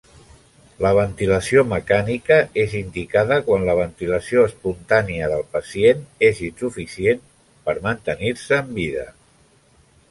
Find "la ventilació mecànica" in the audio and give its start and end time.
0.83-2.37